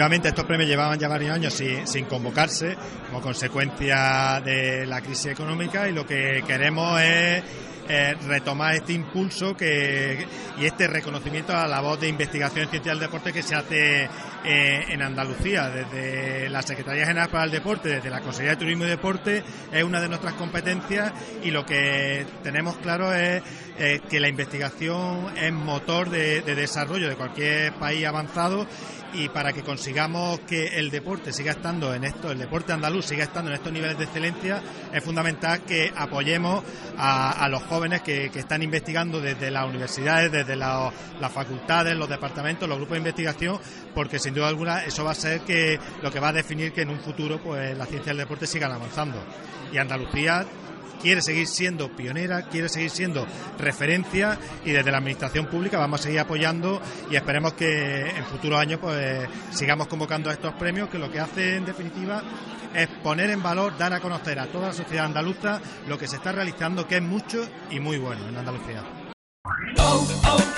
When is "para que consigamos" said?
29.28-30.40